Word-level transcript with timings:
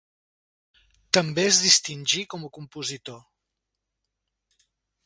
També 1.17 1.45
es 1.49 1.59
distingí 1.65 2.25
com 2.35 2.49
a 2.49 2.51
compositor. 2.59 3.21